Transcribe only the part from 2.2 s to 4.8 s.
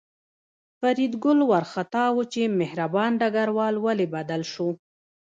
چې مهربان ډګروال ولې بدل شو